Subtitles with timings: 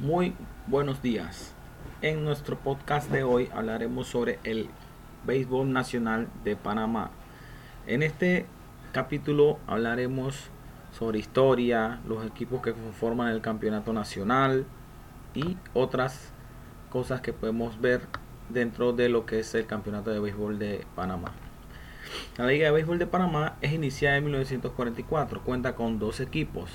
[0.00, 0.32] Muy
[0.68, 1.54] buenos días.
[2.02, 4.68] En nuestro podcast de hoy hablaremos sobre el
[5.26, 7.10] béisbol nacional de Panamá.
[7.84, 8.46] En este
[8.92, 10.50] capítulo hablaremos
[10.92, 14.66] sobre historia, los equipos que conforman el campeonato nacional
[15.34, 16.30] y otras
[16.90, 18.02] cosas que podemos ver
[18.50, 21.32] dentro de lo que es el campeonato de béisbol de Panamá.
[22.36, 26.70] La Liga de Béisbol de Panamá es iniciada en 1944, cuenta con dos equipos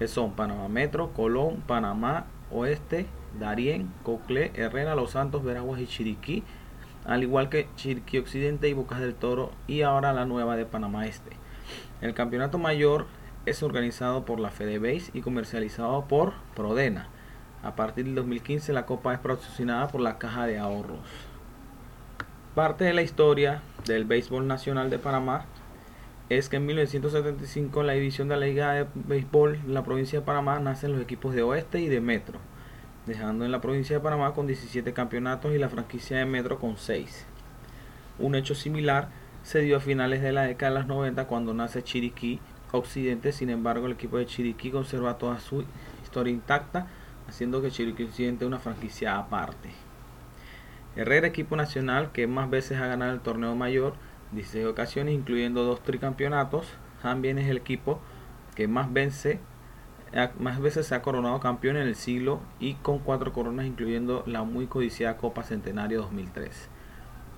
[0.00, 3.04] que son Panamá Metro, Colón, Panamá Oeste,
[3.38, 6.42] Darién, Coclé, Herrera, Los Santos, Veraguas y Chiriquí,
[7.04, 11.06] al igual que Chiriquí Occidente y Bocas del Toro y ahora la nueva de Panamá
[11.06, 11.36] Este.
[12.00, 13.08] El campeonato mayor
[13.44, 17.08] es organizado por la FedeBase y comercializado por Prodena.
[17.62, 21.00] A partir del 2015 la copa es patrocinada por la Caja de Ahorros.
[22.54, 25.44] Parte de la historia del béisbol nacional de Panamá
[26.30, 30.20] es que en 1975 en la división de la Liga de Béisbol en la provincia
[30.20, 32.38] de Panamá nacen los equipos de Oeste y de Metro,
[33.04, 36.76] dejando en la provincia de Panamá con 17 campeonatos y la franquicia de Metro con
[36.76, 37.26] 6.
[38.20, 39.08] Un hecho similar
[39.42, 42.38] se dio a finales de la década de los 90 cuando nace Chiriquí
[42.70, 45.64] Occidente, sin embargo el equipo de Chiriquí conserva toda su
[46.04, 46.86] historia intacta,
[47.28, 49.70] haciendo que Chiriquí Occidente una franquicia aparte.
[50.94, 53.94] Herrera, equipo nacional que más veces ha ganado el torneo mayor,
[54.32, 56.66] 16 ocasiones, incluyendo dos tricampeonatos.
[57.02, 58.00] También es el equipo
[58.54, 59.40] que más, vence,
[60.38, 64.42] más veces se ha coronado campeón en el siglo y con cuatro coronas, incluyendo la
[64.42, 66.68] muy codiciada Copa Centenario 2003.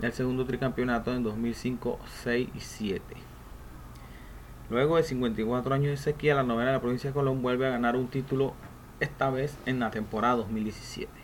[0.00, 3.02] El segundo tricampeonato en 2005, 6 y 7.
[4.70, 7.70] Luego de 54 años de sequía, la novena de la provincia de Colón vuelve a
[7.70, 8.54] ganar un título,
[9.00, 11.21] esta vez en la temporada 2017.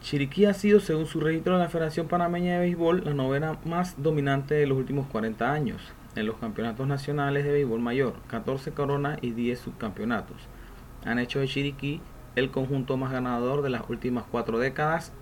[0.00, 4.00] Chiriquí ha sido, según su registro de la Federación Panameña de Béisbol, la novena más
[4.00, 5.82] dominante de los últimos 40 años
[6.14, 10.36] en los campeonatos nacionales de béisbol mayor, 14 coronas y 10 subcampeonatos.
[11.04, 12.00] Han hecho de Chiriquí
[12.36, 15.12] el conjunto más ganador de las últimas cuatro décadas,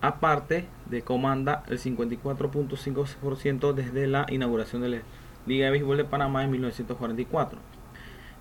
[0.00, 5.02] aparte de comanda el 54.5% desde la inauguración de la
[5.46, 7.58] Liga de Béisbol de Panamá en 1944.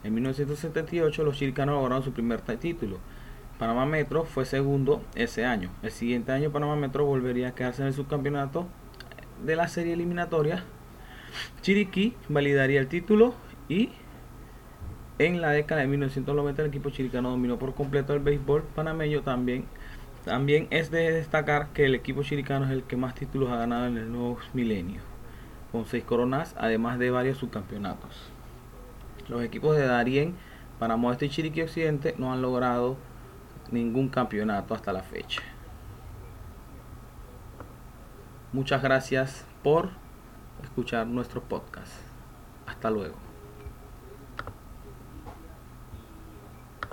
[0.03, 2.97] En 1978 los chiricanos lograron su primer título
[3.59, 5.69] Panamá Metro fue segundo ese año.
[5.83, 8.65] El siguiente año Panamá Metro volvería a quedarse en el subcampeonato
[9.45, 10.63] de la serie eliminatoria.
[11.61, 13.33] Chiriquí validaría el título
[13.67, 13.89] y
[15.19, 19.65] en la década de 1990 el equipo chiricano dominó por completo el béisbol panameño también.
[20.23, 23.87] También es de destacar que el equipo chiricano es el que más títulos ha ganado
[23.87, 25.01] en el nuevo milenio,
[25.73, 28.31] con seis coronas, además de varios subcampeonatos.
[29.27, 30.35] Los equipos de Darien,
[30.79, 32.97] Panamá Este y Chiriquí Occidente no han logrado
[33.71, 35.41] ningún campeonato hasta la fecha.
[38.51, 39.89] Muchas gracias por
[40.63, 41.93] escuchar nuestro podcast.
[42.65, 43.28] Hasta luego.